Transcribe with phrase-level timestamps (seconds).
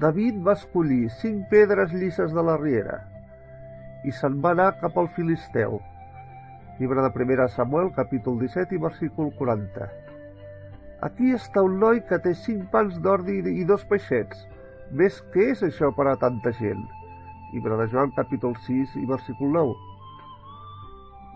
[0.00, 2.94] David va escollir cinc pedres llisses de la riera
[4.08, 5.74] i se'n va anar cap al Filisteu.
[6.78, 9.88] Llibre de 1 Samuel, capítol 17 i versícul 40.
[11.04, 14.46] Aquí està un noi que té cinc pans d'ordi i dos peixets.
[15.02, 16.80] Més què és això per a tanta gent?
[17.52, 19.76] Llibre de Joan, capítol 6 i versícul 9.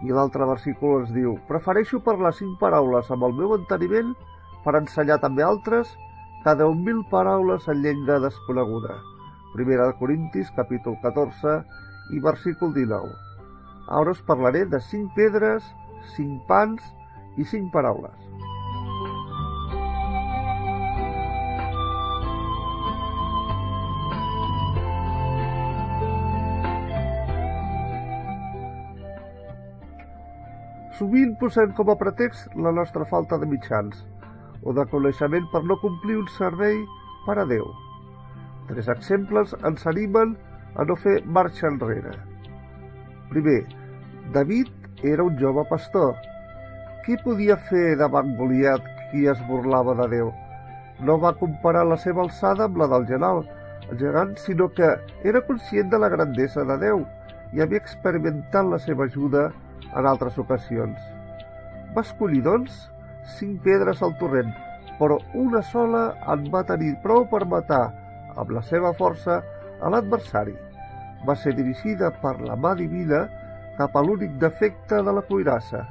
[0.09, 4.17] I l'altre versícul ens diu Prefereixo parlar cinc paraules amb el meu enteniment
[4.65, 5.93] per ensenyar també altres
[6.45, 9.01] cada un mil paraules en llengua desconeguda.
[9.55, 11.65] Primera de Corintis, capítol 14
[12.13, 13.09] i versícul 19.
[13.89, 15.65] Ara us parlaré de cinc pedres,
[16.17, 16.85] cinc pans
[17.41, 18.13] i cinc paraules.
[30.99, 34.05] Sovint posem com a pretext la nostra falta de mitjans,
[34.65, 36.81] o de coneixement per no complir un servei
[37.27, 37.67] per a Déu.
[38.69, 40.37] Tres exemples ens animen
[40.75, 42.15] a no fer marxa enrere.
[43.31, 43.61] Primer,
[44.33, 44.71] David
[45.03, 46.15] era un jove pastor.
[47.05, 50.33] Qui podia fer davant Goliat qui es burlava de Déu?
[51.05, 53.45] No va comparar la seva alçada amb la del general,
[53.91, 57.05] el gegant, sinó que era conscient de la grandesa de Déu
[57.53, 59.51] i havia experimentat la seva ajuda
[59.93, 60.97] en altres ocasions.
[61.95, 62.87] Va escollir, doncs,
[63.39, 64.53] cinc pedres al torrent,
[64.99, 67.85] però una sola en va tenir prou per matar
[68.37, 69.41] amb la seva força
[69.81, 70.55] a l'adversari.
[71.27, 73.25] Va ser dirigida per la mà divina
[73.79, 75.87] cap a l'únic defecte de la cuirassa.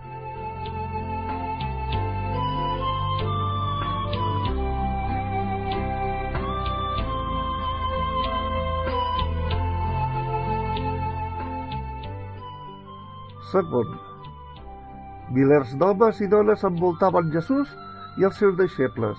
[13.53, 14.12] Segon,
[15.33, 17.71] milers d'homes i dones envoltaven Jesús
[18.21, 19.17] i els seus deixebles.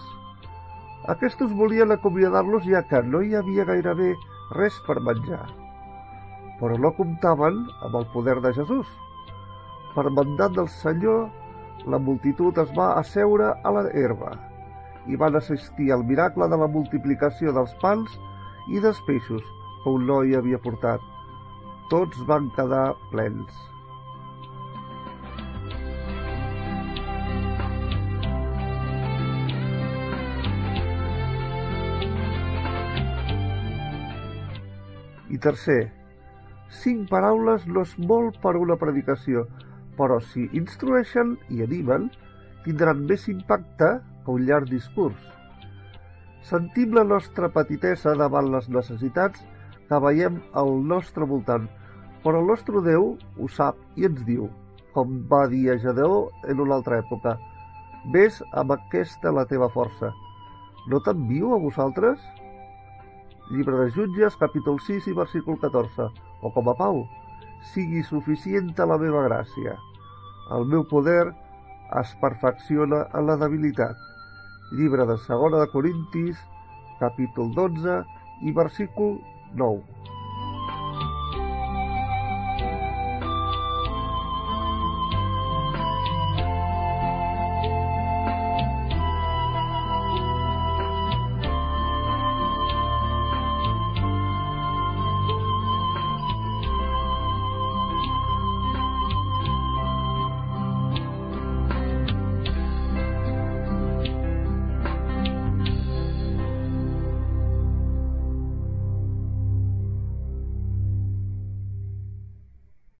[1.12, 4.14] Aquests volien acomiadar-los ja que no hi havia gairebé
[4.56, 5.42] res per menjar.
[6.60, 8.86] Però no comptaven amb el poder de Jesús.
[9.94, 11.26] Per mandat del Senyor,
[11.90, 14.32] la multitud es va asseure a la herba
[15.10, 18.16] i van assistir al miracle de la multiplicació dels pans
[18.72, 19.44] i dels peixos
[19.82, 21.02] que un noi havia portat.
[21.90, 23.73] Tots van quedar plens.
[35.34, 35.88] I tercer,
[36.80, 39.48] cinc paraules no és molt per una predicació,
[39.98, 42.10] però si instrueixen i animen,
[42.66, 43.88] tindran més impacte
[44.24, 45.18] que un llarg discurs.
[46.50, 49.42] Sentim la nostra petitesa davant les necessitats
[49.88, 51.66] que veiem al nostre voltant,
[52.22, 54.46] però el nostre Déu ho sap i ens diu,
[54.94, 57.34] com va dir a Gedeó en una altra època,
[58.14, 60.12] «Ves amb aquesta la teva força.
[60.92, 62.20] No t'envio a vosaltres?»
[63.50, 66.08] Llibre de Jutges, capítol 6 i versícul 14.
[66.40, 67.02] O com a Pau,
[67.74, 69.76] sigui suficient la meva gràcia.
[70.56, 71.34] El meu poder
[72.00, 74.00] es perfecciona en la debilitat.
[74.72, 76.40] Llibre de segona de Corintis,
[77.00, 78.00] capítol 12
[78.48, 79.20] i versícul
[79.52, 80.13] 9.